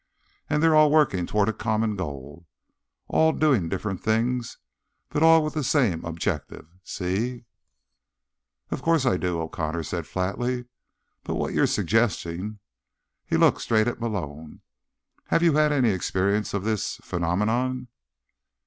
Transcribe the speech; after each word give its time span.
And 0.49 0.63
they're 0.63 0.73
all 0.73 0.89
working 0.89 1.27
toward 1.27 1.47
a 1.47 1.53
common 1.53 1.95
goal. 1.95 2.47
All 3.07 3.31
doing 3.33 3.69
different 3.69 4.01
things, 4.03 4.57
but 5.09 5.21
all 5.21 5.43
with 5.43 5.53
the 5.53 5.63
same 5.63 6.03
objective. 6.03 6.65
See?" 6.83 7.45
"Of 8.71 8.81
course 8.81 9.05
I 9.05 9.17
do," 9.17 9.39
O'Connor 9.39 9.83
said 9.83 10.07
flatly. 10.07 10.65
"But 11.23 11.35
what 11.35 11.53
you're 11.53 11.67
suggesting—" 11.67 12.57
He 13.27 13.37
looked 13.37 13.61
straight 13.61 13.87
at 13.87 13.99
Malone. 14.01 14.61
"Have 15.27 15.43
you 15.43 15.53
had 15.53 15.71
any 15.71 15.91
experience 15.91 16.55
of 16.55 16.63
this... 16.63 16.95
phenomenon?" 17.03 17.87